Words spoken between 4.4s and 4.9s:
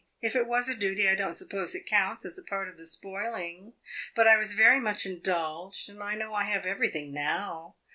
very